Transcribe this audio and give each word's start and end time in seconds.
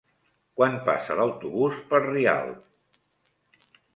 Quan 0.59 0.77
passa 0.87 1.17
l'autobús 1.19 1.77
per 1.91 2.01
Rialp? 2.05 3.69